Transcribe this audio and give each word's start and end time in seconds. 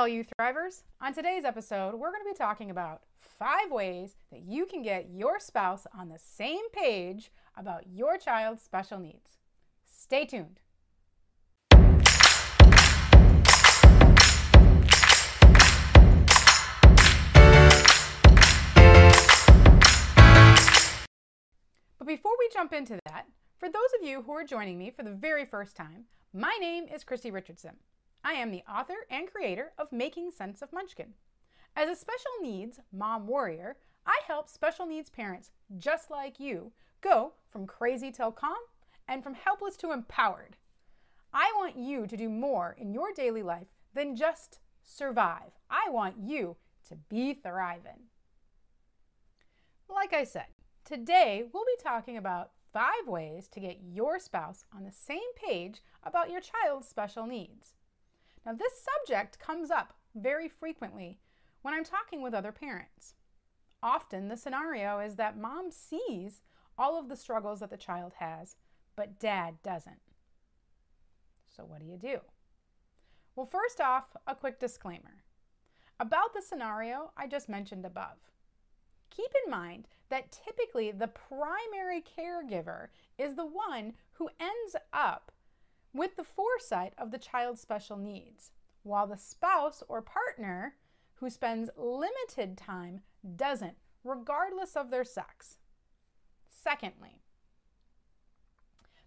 all 0.00 0.08
you 0.08 0.24
thrivers. 0.24 0.84
On 1.02 1.12
today's 1.12 1.44
episode, 1.44 1.94
we're 1.94 2.10
going 2.10 2.24
to 2.24 2.32
be 2.32 2.34
talking 2.34 2.70
about 2.70 3.02
five 3.18 3.70
ways 3.70 4.16
that 4.32 4.40
you 4.40 4.64
can 4.64 4.80
get 4.80 5.10
your 5.10 5.38
spouse 5.38 5.86
on 5.94 6.08
the 6.08 6.18
same 6.18 6.70
page 6.70 7.30
about 7.54 7.86
your 7.86 8.16
child's 8.16 8.62
special 8.62 8.98
needs. 8.98 9.36
Stay 9.84 10.24
tuned. 10.24 10.60
But 21.98 22.06
before 22.06 22.32
we 22.38 22.48
jump 22.54 22.72
into 22.72 22.98
that, 23.04 23.26
for 23.58 23.68
those 23.68 23.82
of 24.00 24.08
you 24.08 24.22
who 24.22 24.32
are 24.32 24.44
joining 24.44 24.78
me 24.78 24.90
for 24.90 25.02
the 25.02 25.10
very 25.10 25.44
first 25.44 25.76
time, 25.76 26.04
my 26.32 26.56
name 26.58 26.86
is 26.88 27.04
Christy 27.04 27.30
Richardson. 27.30 27.76
I 28.22 28.32
am 28.34 28.50
the 28.50 28.62
author 28.70 29.06
and 29.10 29.30
creator 29.30 29.72
of 29.78 29.92
Making 29.92 30.30
Sense 30.30 30.60
of 30.60 30.72
Munchkin. 30.72 31.14
As 31.74 31.88
a 31.88 31.98
special 31.98 32.32
needs 32.42 32.78
mom 32.92 33.26
warrior, 33.26 33.76
I 34.06 34.20
help 34.26 34.50
special 34.50 34.84
needs 34.84 35.08
parents 35.08 35.50
just 35.78 36.10
like 36.10 36.38
you 36.38 36.72
go 37.00 37.32
from 37.50 37.66
crazy 37.66 38.10
till 38.10 38.30
calm 38.30 38.58
and 39.08 39.22
from 39.22 39.32
helpless 39.32 39.76
to 39.78 39.92
empowered. 39.92 40.56
I 41.32 41.50
want 41.56 41.76
you 41.76 42.06
to 42.06 42.16
do 42.16 42.28
more 42.28 42.76
in 42.78 42.92
your 42.92 43.12
daily 43.12 43.42
life 43.42 43.68
than 43.94 44.16
just 44.16 44.60
survive. 44.82 45.52
I 45.70 45.88
want 45.88 46.16
you 46.18 46.56
to 46.88 46.96
be 47.08 47.32
thriving. 47.32 48.08
Like 49.88 50.12
I 50.12 50.24
said, 50.24 50.46
today 50.84 51.44
we'll 51.52 51.64
be 51.64 51.82
talking 51.82 52.18
about 52.18 52.50
five 52.70 53.06
ways 53.06 53.48
to 53.48 53.60
get 53.60 53.80
your 53.82 54.18
spouse 54.18 54.64
on 54.76 54.84
the 54.84 54.92
same 54.92 55.32
page 55.34 55.82
about 56.04 56.30
your 56.30 56.40
child's 56.40 56.86
special 56.86 57.26
needs. 57.26 57.74
Now, 58.44 58.52
this 58.52 58.72
subject 58.82 59.38
comes 59.38 59.70
up 59.70 59.94
very 60.14 60.48
frequently 60.48 61.18
when 61.62 61.74
I'm 61.74 61.84
talking 61.84 62.22
with 62.22 62.34
other 62.34 62.52
parents. 62.52 63.14
Often, 63.82 64.28
the 64.28 64.36
scenario 64.36 64.98
is 64.98 65.16
that 65.16 65.38
mom 65.38 65.70
sees 65.70 66.42
all 66.78 66.98
of 66.98 67.08
the 67.08 67.16
struggles 67.16 67.60
that 67.60 67.70
the 67.70 67.76
child 67.76 68.14
has, 68.18 68.56
but 68.96 69.18
dad 69.18 69.56
doesn't. 69.62 70.00
So, 71.48 71.64
what 71.64 71.80
do 71.80 71.86
you 71.86 71.96
do? 71.96 72.20
Well, 73.36 73.46
first 73.46 73.80
off, 73.80 74.16
a 74.26 74.34
quick 74.34 74.58
disclaimer 74.58 75.24
about 75.98 76.32
the 76.34 76.42
scenario 76.42 77.12
I 77.16 77.26
just 77.26 77.48
mentioned 77.48 77.84
above. 77.84 78.16
Keep 79.10 79.32
in 79.44 79.50
mind 79.50 79.86
that 80.08 80.32
typically 80.32 80.90
the 80.92 81.08
primary 81.08 82.02
caregiver 82.02 82.88
is 83.18 83.34
the 83.34 83.46
one 83.46 83.92
who 84.12 84.30
ends 84.40 84.76
up 84.92 85.30
with 85.92 86.16
the 86.16 86.24
foresight 86.24 86.92
of 86.98 87.10
the 87.10 87.18
child's 87.18 87.60
special 87.60 87.96
needs, 87.96 88.52
while 88.82 89.06
the 89.06 89.16
spouse 89.16 89.82
or 89.88 90.02
partner 90.02 90.76
who 91.14 91.28
spends 91.28 91.70
limited 91.76 92.56
time 92.56 93.00
doesn't, 93.36 93.76
regardless 94.04 94.76
of 94.76 94.90
their 94.90 95.04
sex. 95.04 95.58
Secondly, 96.48 97.20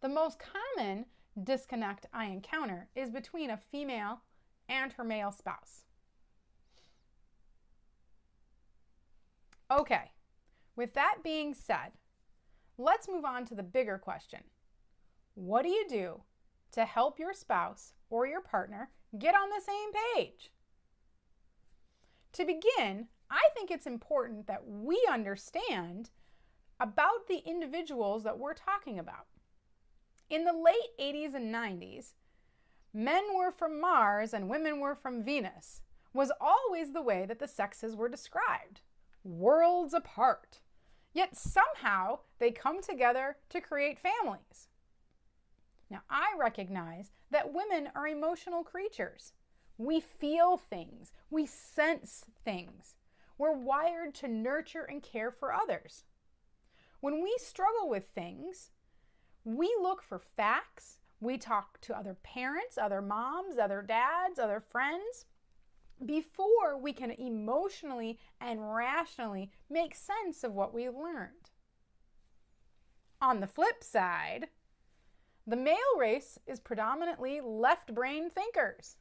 the 0.00 0.08
most 0.08 0.38
common 0.38 1.06
disconnect 1.42 2.06
I 2.12 2.26
encounter 2.26 2.88
is 2.94 3.10
between 3.10 3.50
a 3.50 3.56
female 3.56 4.22
and 4.68 4.92
her 4.92 5.04
male 5.04 5.32
spouse. 5.32 5.84
Okay, 9.70 10.12
with 10.76 10.94
that 10.94 11.18
being 11.22 11.52
said, 11.52 11.92
let's 12.78 13.08
move 13.08 13.24
on 13.24 13.44
to 13.46 13.54
the 13.54 13.62
bigger 13.62 13.98
question 13.98 14.44
What 15.34 15.62
do 15.62 15.68
you 15.68 15.86
do 15.88 16.22
to 16.72 16.84
help 16.84 17.18
your 17.18 17.32
spouse 17.32 17.94
or 18.10 18.26
your 18.26 18.40
partner 18.40 18.90
get 19.18 19.34
on 19.34 19.48
the 19.50 19.62
same 19.64 19.90
page? 20.14 20.50
To 22.32 22.44
begin, 22.44 23.08
I 23.30 23.48
think 23.54 23.70
it's 23.70 23.86
important 23.86 24.46
that 24.46 24.66
we 24.66 25.00
understand 25.10 26.10
about 26.80 27.26
the 27.28 27.42
individuals 27.44 28.24
that 28.24 28.38
we're 28.38 28.54
talking 28.54 28.98
about. 28.98 29.26
In 30.30 30.44
the 30.44 30.52
late 30.52 30.98
80s 31.00 31.34
and 31.34 31.52
90s, 31.52 32.14
men 32.92 33.24
were 33.34 33.50
from 33.50 33.80
Mars 33.80 34.32
and 34.32 34.50
women 34.50 34.80
were 34.80 34.94
from 34.94 35.24
Venus 35.24 35.82
was 36.12 36.32
always 36.40 36.92
the 36.92 37.02
way 37.02 37.26
that 37.26 37.38
the 37.38 37.48
sexes 37.48 37.96
were 37.96 38.08
described, 38.08 38.80
worlds 39.24 39.94
apart. 39.94 40.60
Yet 41.12 41.36
somehow 41.36 42.20
they 42.38 42.50
come 42.50 42.82
together 42.82 43.36
to 43.50 43.60
create 43.60 43.98
families. 43.98 44.68
Now, 45.90 46.02
I 46.10 46.34
recognize 46.38 47.12
that 47.30 47.52
women 47.52 47.90
are 47.94 48.06
emotional 48.06 48.62
creatures. 48.62 49.32
We 49.78 50.00
feel 50.00 50.56
things, 50.56 51.12
we 51.30 51.46
sense 51.46 52.24
things. 52.44 52.96
We're 53.38 53.56
wired 53.56 54.14
to 54.16 54.28
nurture 54.28 54.82
and 54.82 55.02
care 55.02 55.30
for 55.30 55.54
others. 55.54 56.04
When 57.00 57.22
we 57.22 57.36
struggle 57.38 57.88
with 57.88 58.08
things, 58.08 58.70
we 59.44 59.74
look 59.80 60.02
for 60.02 60.18
facts. 60.18 60.98
We 61.20 61.38
talk 61.38 61.80
to 61.82 61.96
other 61.96 62.14
parents, 62.22 62.76
other 62.76 63.00
moms, 63.00 63.56
other 63.56 63.82
dads, 63.82 64.38
other 64.38 64.60
friends 64.60 65.26
before 66.04 66.78
we 66.80 66.92
can 66.92 67.10
emotionally 67.12 68.18
and 68.40 68.74
rationally 68.74 69.50
make 69.68 69.94
sense 69.94 70.44
of 70.44 70.52
what 70.52 70.74
we've 70.74 70.94
learned. 70.94 71.50
On 73.20 73.40
the 73.40 73.46
flip 73.46 73.82
side, 73.82 74.48
the 75.48 75.56
male 75.56 75.76
race 75.98 76.38
is 76.46 76.60
predominantly 76.60 77.40
left 77.40 77.94
brain 77.94 78.28
thinkers. 78.28 78.98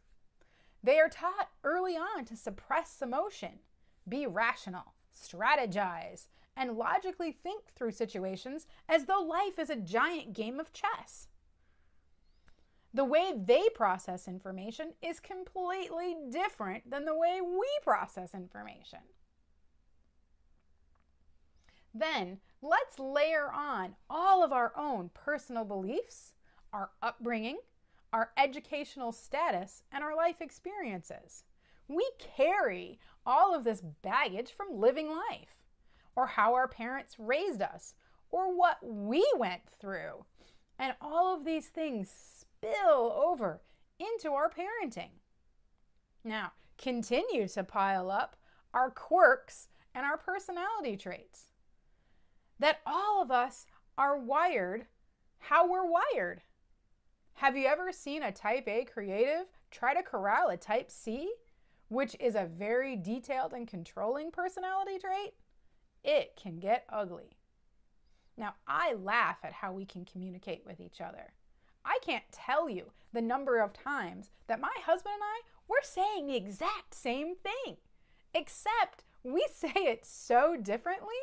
They 0.82 0.98
are 0.98 1.10
taught 1.10 1.50
early 1.66 1.98
on 1.98 2.24
to 2.24 2.38
suppress 2.38 3.02
emotion, 3.02 3.60
be 4.08 4.26
rational, 4.26 4.94
strategize, 5.14 6.28
and 6.56 6.78
logically 6.78 7.34
think 7.34 7.66
through 7.68 7.92
situations 7.92 8.66
as 8.88 9.06
though 9.06 9.20
life 9.20 9.60
is 9.60 9.70
a 9.70 9.76
giant 9.76 10.32
game 10.32 10.58
of 10.58 10.72
chess. 10.72 11.28
The 12.94 13.04
way 13.04 13.34
they 13.36 13.68
process 13.76 14.26
information 14.26 14.94
is 15.02 15.20
completely 15.20 16.16
different 16.30 16.90
than 16.90 17.04
the 17.04 17.14
way 17.14 17.42
we 17.42 17.68
process 17.84 18.34
information. 18.34 19.00
Then 21.94 22.40
let's 22.62 23.00
layer 23.00 23.52
on 23.52 23.96
all 24.10 24.44
of 24.44 24.54
our 24.54 24.72
own 24.78 25.10
personal 25.14 25.66
beliefs 25.66 26.34
our 26.74 26.90
upbringing, 27.02 27.58
our 28.14 28.32
educational 28.38 29.12
status, 29.12 29.84
and 29.92 30.04
our 30.04 30.16
life 30.16 30.42
experiences. 30.42 31.44
We 31.88 32.10
carry 32.20 33.00
all 33.26 33.56
of 33.56 33.64
this 33.64 33.82
baggage 34.02 34.52
from 34.52 34.80
living 34.80 35.10
life, 35.10 35.56
or 36.16 36.28
how 36.28 36.54
our 36.54 36.68
parents 36.68 37.16
raised 37.20 37.62
us, 37.62 37.94
or 38.30 38.56
what 38.56 38.78
we 38.84 39.26
went 39.38 39.62
through. 39.80 40.26
And 40.80 40.94
all 41.02 41.36
of 41.36 41.46
these 41.46 41.68
things 41.68 42.10
spill 42.10 43.14
over 43.16 43.62
into 44.00 44.32
our 44.32 44.50
parenting. 44.50 45.12
Now, 46.24 46.52
continue 46.78 47.48
to 47.48 47.64
pile 47.64 48.12
up 48.12 48.36
our 48.74 48.92
quirks 48.92 49.70
and 49.96 50.06
our 50.06 50.18
personality 50.18 50.98
traits. 50.98 51.46
That 52.60 52.82
all 52.86 53.22
of 53.22 53.32
us 53.32 53.66
are 53.98 54.18
wired 54.18 54.88
how 55.40 55.70
we're 55.70 55.86
wired. 55.86 56.42
Have 57.38 57.56
you 57.56 57.68
ever 57.68 57.92
seen 57.92 58.24
a 58.24 58.32
type 58.32 58.68
A 58.68 58.84
creative 58.84 59.46
try 59.70 59.94
to 59.94 60.02
corral 60.02 60.50
a 60.50 60.58
type 60.58 60.90
C, 60.90 61.32
which 61.88 62.16
is 62.20 62.34
a 62.34 62.50
very 62.52 62.96
detailed 62.96 63.54
and 63.54 63.68
controlling 63.68 64.32
personality 64.32 64.98
trait? 64.98 65.36
It 66.04 66.36
can 66.36 66.58
get 66.58 66.86
ugly. 66.90 67.38
Now, 68.38 68.56
I 68.68 68.96
laugh 68.96 69.38
at 69.44 69.54
how 69.54 69.72
we 69.72 69.86
can 69.86 70.04
communicate 70.04 70.64
with 70.66 70.80
each 70.80 71.00
other. 71.00 71.34
I 71.86 72.00
can't 72.04 72.24
tell 72.32 72.68
you 72.68 72.92
the 73.14 73.22
number 73.22 73.62
of 73.62 73.72
times 73.72 74.32
that 74.48 74.60
my 74.60 74.74
husband 74.84 75.14
and 75.14 75.24
I 75.24 75.42
were 75.68 75.84
saying 75.84 76.26
the 76.26 76.36
exact 76.36 76.96
same 76.96 77.36
thing, 77.36 77.78
except 78.34 79.04
we 79.24 79.46
say 79.54 79.74
it 79.76 80.08
so 80.08 80.58
differently 80.60 81.14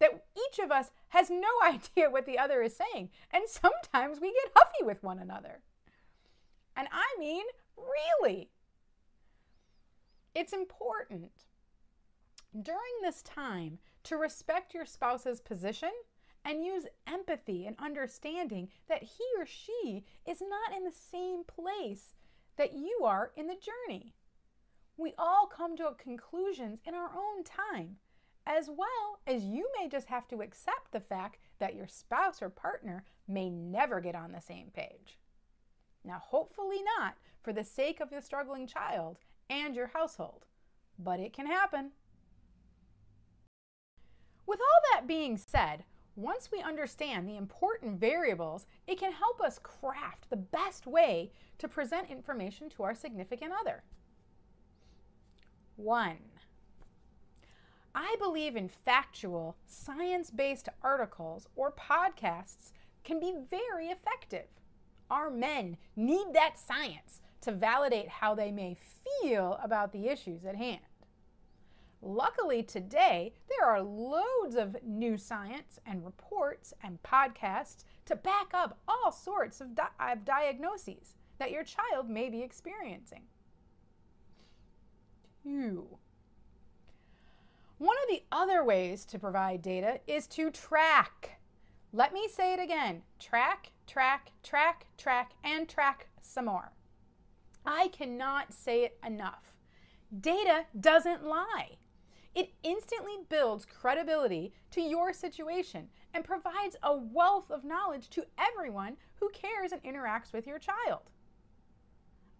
that 0.00 0.24
each 0.36 0.58
of 0.58 0.70
us 0.70 0.90
has 1.08 1.30
no 1.30 1.48
idea 1.64 2.10
what 2.10 2.26
the 2.26 2.38
other 2.38 2.62
is 2.62 2.76
saying. 2.76 3.10
And 3.30 3.44
sometimes 3.48 4.20
we 4.20 4.32
get 4.32 4.52
huffy 4.54 4.84
with 4.84 5.02
one 5.02 5.18
another. 5.18 5.60
And 6.76 6.88
I 6.92 7.16
mean, 7.18 7.44
really. 7.76 8.50
It's 10.34 10.52
important 10.52 11.32
during 12.62 12.80
this 13.02 13.22
time 13.22 13.78
to 14.04 14.16
respect 14.16 14.74
your 14.74 14.86
spouse's 14.86 15.40
position 15.40 15.90
and 16.44 16.64
use 16.64 16.86
empathy 17.06 17.66
and 17.66 17.76
understanding 17.78 18.68
that 18.88 19.02
he 19.02 19.24
or 19.38 19.44
she 19.44 20.04
is 20.26 20.40
not 20.40 20.76
in 20.76 20.84
the 20.84 20.92
same 20.92 21.44
place 21.44 22.14
that 22.56 22.72
you 22.74 23.00
are 23.04 23.32
in 23.36 23.46
the 23.46 23.56
journey. 23.56 24.14
We 24.96 25.14
all 25.18 25.46
come 25.46 25.76
to 25.76 25.92
conclusions 25.98 26.80
in 26.84 26.94
our 26.94 27.10
own 27.10 27.44
time 27.44 27.96
as 28.48 28.70
well 28.70 29.20
as 29.26 29.44
you 29.44 29.68
may 29.78 29.88
just 29.88 30.08
have 30.08 30.26
to 30.26 30.40
accept 30.40 30.90
the 30.90 31.00
fact 31.00 31.38
that 31.58 31.74
your 31.74 31.86
spouse 31.86 32.40
or 32.40 32.48
partner 32.48 33.04
may 33.28 33.50
never 33.50 34.00
get 34.00 34.14
on 34.14 34.32
the 34.32 34.40
same 34.40 34.70
page. 34.72 35.18
Now, 36.02 36.22
hopefully 36.24 36.78
not 36.98 37.16
for 37.42 37.52
the 37.52 37.62
sake 37.62 38.00
of 38.00 38.08
the 38.08 38.22
struggling 38.22 38.66
child 38.66 39.18
and 39.50 39.76
your 39.76 39.88
household. 39.88 40.46
But 40.98 41.20
it 41.20 41.34
can 41.34 41.46
happen. 41.46 41.90
With 44.46 44.60
all 44.60 44.80
that 44.92 45.06
being 45.06 45.36
said, 45.36 45.84
once 46.16 46.48
we 46.50 46.62
understand 46.62 47.28
the 47.28 47.36
important 47.36 48.00
variables, 48.00 48.66
it 48.86 48.98
can 48.98 49.12
help 49.12 49.42
us 49.42 49.60
craft 49.62 50.30
the 50.30 50.36
best 50.36 50.86
way 50.86 51.30
to 51.58 51.68
present 51.68 52.10
information 52.10 52.70
to 52.70 52.82
our 52.82 52.94
significant 52.94 53.52
other. 53.60 53.82
1. 55.76 56.16
I 58.00 58.14
believe 58.20 58.54
in 58.54 58.68
factual, 58.68 59.56
science 59.66 60.30
based 60.30 60.68
articles 60.82 61.48
or 61.56 61.72
podcasts 61.72 62.70
can 63.02 63.18
be 63.18 63.34
very 63.50 63.88
effective. 63.88 64.46
Our 65.10 65.30
men 65.30 65.76
need 65.96 66.28
that 66.32 66.60
science 66.60 67.20
to 67.40 67.50
validate 67.50 68.08
how 68.08 68.36
they 68.36 68.52
may 68.52 68.76
feel 69.20 69.58
about 69.60 69.90
the 69.90 70.06
issues 70.06 70.44
at 70.44 70.54
hand. 70.54 70.78
Luckily, 72.00 72.62
today, 72.62 73.34
there 73.48 73.66
are 73.66 73.82
loads 73.82 74.54
of 74.54 74.76
new 74.84 75.18
science 75.18 75.80
and 75.84 76.04
reports 76.04 76.72
and 76.84 77.02
podcasts 77.02 77.82
to 78.04 78.14
back 78.14 78.54
up 78.54 78.78
all 78.86 79.10
sorts 79.10 79.60
of, 79.60 79.74
di- 79.74 79.88
of 79.98 80.24
diagnoses 80.24 81.16
that 81.38 81.50
your 81.50 81.64
child 81.64 82.08
may 82.08 82.28
be 82.28 82.42
experiencing. 82.42 83.24
Two. 85.42 85.98
One 87.78 87.96
of 88.02 88.08
the 88.08 88.24
other 88.32 88.64
ways 88.64 89.04
to 89.04 89.20
provide 89.20 89.62
data 89.62 90.00
is 90.08 90.26
to 90.28 90.50
track. 90.50 91.38
Let 91.92 92.12
me 92.12 92.26
say 92.28 92.52
it 92.52 92.58
again 92.58 93.02
track, 93.20 93.70
track, 93.86 94.32
track, 94.42 94.86
track, 94.96 95.30
and 95.44 95.68
track 95.68 96.08
some 96.20 96.46
more. 96.46 96.72
I 97.64 97.86
cannot 97.88 98.52
say 98.52 98.82
it 98.82 98.98
enough. 99.06 99.54
Data 100.20 100.64
doesn't 100.80 101.24
lie. 101.24 101.76
It 102.34 102.52
instantly 102.64 103.18
builds 103.28 103.64
credibility 103.64 104.52
to 104.72 104.80
your 104.80 105.12
situation 105.12 105.88
and 106.14 106.24
provides 106.24 106.76
a 106.82 106.96
wealth 106.96 107.48
of 107.48 107.64
knowledge 107.64 108.10
to 108.10 108.26
everyone 108.38 108.96
who 109.14 109.30
cares 109.30 109.70
and 109.70 109.82
interacts 109.84 110.32
with 110.32 110.48
your 110.48 110.58
child. 110.58 111.10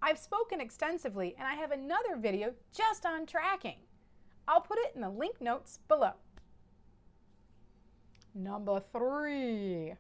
I've 0.02 0.18
spoken 0.18 0.60
extensively 0.60 1.36
and 1.38 1.46
I 1.46 1.54
have 1.54 1.70
another 1.70 2.16
video 2.16 2.54
just 2.74 3.06
on 3.06 3.24
tracking. 3.24 3.78
I'll 4.48 4.62
put 4.62 4.78
it 4.78 4.92
in 4.94 5.02
the 5.02 5.10
link 5.10 5.42
notes 5.42 5.78
below. 5.86 6.14
Number 8.34 8.80
three. 8.92 9.92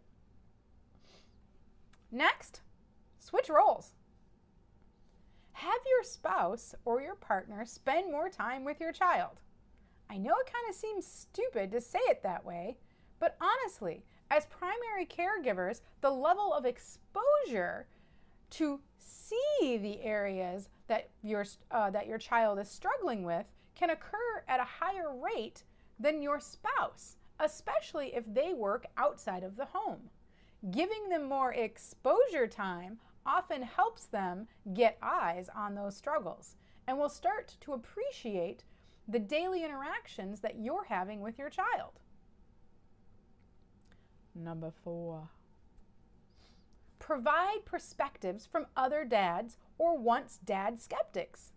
Next, 2.10 2.62
switch 3.18 3.50
roles. 3.50 3.92
Have 5.52 5.80
your 5.86 6.02
spouse 6.02 6.74
or 6.86 7.02
your 7.02 7.16
partner 7.16 7.66
spend 7.66 8.10
more 8.10 8.30
time 8.30 8.64
with 8.64 8.80
your 8.80 8.92
child. 8.92 9.40
I 10.08 10.16
know 10.16 10.34
it 10.40 10.50
kind 10.50 10.66
of 10.70 10.74
seems 10.74 11.06
stupid 11.06 11.70
to 11.72 11.80
say 11.82 11.98
it 12.04 12.22
that 12.22 12.44
way, 12.44 12.78
but 13.20 13.36
honestly, 13.42 14.04
as 14.30 14.46
primary 14.46 15.04
caregivers, 15.04 15.82
the 16.00 16.10
level 16.10 16.54
of 16.54 16.64
exposure 16.64 17.86
to 18.50 18.80
see 18.98 19.76
the 19.76 20.00
areas 20.02 20.68
that 20.86 21.10
your, 21.22 21.44
uh, 21.70 21.90
that 21.90 22.06
your 22.06 22.18
child 22.18 22.58
is 22.58 22.68
struggling 22.68 23.22
with 23.22 23.46
can 23.74 23.90
occur 23.90 24.42
at 24.48 24.60
a 24.60 24.64
higher 24.64 25.14
rate 25.14 25.64
than 25.98 26.22
your 26.22 26.40
spouse, 26.40 27.16
especially 27.40 28.14
if 28.14 28.24
they 28.32 28.52
work 28.52 28.86
outside 28.96 29.42
of 29.42 29.56
the 29.56 29.66
home. 29.66 30.10
Giving 30.70 31.08
them 31.08 31.28
more 31.28 31.52
exposure 31.52 32.46
time 32.46 32.98
often 33.24 33.62
helps 33.62 34.06
them 34.06 34.48
get 34.74 34.98
eyes 35.02 35.48
on 35.54 35.74
those 35.74 35.96
struggles 35.96 36.56
and 36.86 36.98
will 36.98 37.08
start 37.08 37.56
to 37.60 37.74
appreciate 37.74 38.64
the 39.06 39.18
daily 39.18 39.64
interactions 39.64 40.40
that 40.40 40.58
you're 40.58 40.84
having 40.84 41.20
with 41.20 41.38
your 41.38 41.50
child. 41.50 42.00
Number 44.34 44.72
four. 44.84 45.28
Provide 46.98 47.64
perspectives 47.64 48.46
from 48.46 48.66
other 48.76 49.04
dads 49.04 49.56
or 49.78 49.96
once 49.96 50.38
dad 50.44 50.80
skeptics. 50.80 51.52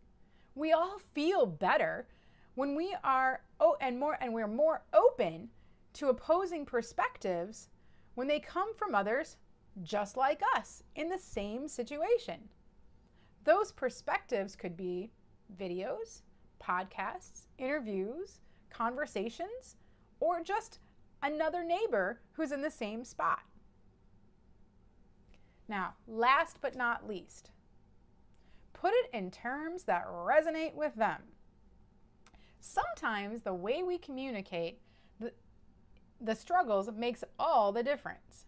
We 0.55 0.71
all 0.71 0.99
feel 0.99 1.45
better 1.45 2.07
when 2.55 2.75
we 2.75 2.95
are 3.03 3.41
oh 3.59 3.77
and 3.81 3.99
more 3.99 4.17
and 4.21 4.33
we're 4.33 4.47
more 4.47 4.83
open 4.93 5.49
to 5.93 6.09
opposing 6.09 6.65
perspectives 6.65 7.69
when 8.15 8.27
they 8.27 8.39
come 8.39 8.73
from 8.75 8.93
others 8.93 9.37
just 9.83 10.17
like 10.17 10.41
us 10.55 10.83
in 10.95 11.09
the 11.09 11.17
same 11.17 11.67
situation. 11.67 12.49
Those 13.43 13.71
perspectives 13.71 14.55
could 14.55 14.77
be 14.77 15.11
videos, 15.57 16.21
podcasts, 16.61 17.47
interviews, 17.57 18.39
conversations, 18.69 19.77
or 20.19 20.43
just 20.43 20.79
another 21.23 21.63
neighbor 21.63 22.21
who's 22.33 22.51
in 22.51 22.61
the 22.61 22.71
same 22.71 23.03
spot. 23.03 23.41
Now, 25.71 25.93
last 26.05 26.57
but 26.59 26.75
not 26.75 27.07
least, 27.07 27.51
put 28.73 28.91
it 28.93 29.09
in 29.13 29.31
terms 29.31 29.83
that 29.83 30.05
resonate 30.05 30.75
with 30.75 30.95
them. 30.95 31.21
Sometimes 32.59 33.39
the 33.39 33.53
way 33.53 33.81
we 33.81 33.97
communicate 33.97 34.79
the, 35.17 35.31
the 36.19 36.35
struggles 36.35 36.91
makes 36.91 37.23
all 37.39 37.71
the 37.71 37.83
difference. 37.83 38.47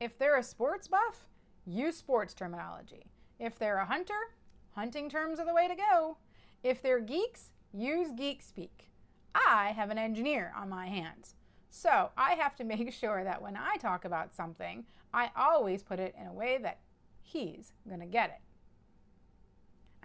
If 0.00 0.18
they're 0.18 0.36
a 0.36 0.42
sports 0.42 0.86
buff, 0.86 1.24
use 1.64 1.96
sports 1.96 2.34
terminology. 2.34 3.06
If 3.40 3.58
they're 3.58 3.78
a 3.78 3.86
hunter, 3.86 4.34
hunting 4.74 5.08
terms 5.08 5.40
are 5.40 5.46
the 5.46 5.54
way 5.54 5.66
to 5.66 5.74
go. 5.74 6.18
If 6.62 6.82
they're 6.82 7.00
geeks, 7.00 7.52
use 7.72 8.12
geek 8.14 8.42
speak. 8.42 8.90
I 9.34 9.72
have 9.74 9.88
an 9.88 9.96
engineer 9.96 10.52
on 10.54 10.68
my 10.68 10.88
hands. 10.88 11.36
So 11.70 12.10
I 12.16 12.32
have 12.32 12.56
to 12.56 12.64
make 12.76 12.92
sure 12.92 13.24
that 13.24 13.42
when 13.42 13.56
I 13.56 13.76
talk 13.76 14.04
about 14.04 14.34
something, 14.34 14.84
I 15.12 15.30
always 15.36 15.82
put 15.82 16.00
it 16.00 16.14
in 16.20 16.26
a 16.26 16.32
way 16.32 16.58
that 16.62 16.80
he's 17.22 17.72
going 17.86 18.00
to 18.00 18.06
get 18.06 18.30
it. 18.30 18.40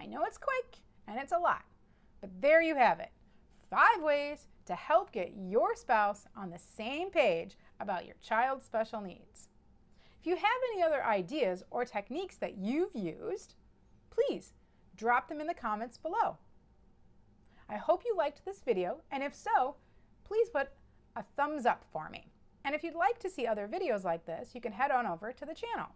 I 0.01 0.06
know 0.06 0.24
it's 0.25 0.38
quick 0.38 0.77
and 1.07 1.19
it's 1.19 1.31
a 1.31 1.38
lot, 1.38 1.63
but 2.21 2.30
there 2.42 2.62
you 2.62 2.75
have 2.75 3.00
it. 3.00 3.12
Five 3.69 4.01
ways 4.01 4.48
to 4.65 4.75
help 4.75 5.12
get 5.12 5.33
your 5.36 5.75
spouse 5.75 6.25
on 6.36 6.50
the 6.50 6.60
same 6.60 7.10
page 7.10 7.57
about 7.80 8.06
your 8.06 8.15
child's 8.21 8.65
special 8.65 9.01
needs. 9.01 9.50
If 10.19 10.27
you 10.27 10.36
have 10.36 10.45
any 10.71 10.81
other 10.81 11.04
ideas 11.04 11.63
or 11.69 11.83
techniques 11.83 12.38
that 12.38 12.57
you've 12.57 12.95
used, 12.95 13.56
please 14.10 14.54
drop 14.95 15.27
them 15.27 15.42
in 15.42 15.48
the 15.48 15.54
comments 15.54 15.98
below. 15.98 16.38
I 17.67 17.75
hope 17.77 18.03
you 18.05 18.15
liked 18.15 18.46
this 18.46 18.62
video, 18.62 19.01
and 19.12 19.24
if 19.24 19.34
so, 19.34 19.75
please 20.24 20.50
put 20.50 20.70
a 21.15 21.24
thumbs 21.36 21.65
up 21.65 21.84
for 21.91 22.10
me. 22.10 22.32
And 22.65 22.75
if 22.75 22.84
you'd 22.84 22.96
like 22.96 23.20
to 23.20 23.29
see 23.29 23.46
other 23.46 23.67
videos 23.67 24.03
like 24.03 24.25
this, 24.25 24.51
you 24.53 24.62
can 24.62 24.72
head 24.72 24.89
on 24.91 25.05
over 25.05 25.34
to 25.34 25.46
the 25.46 25.53
channel. 25.53 25.89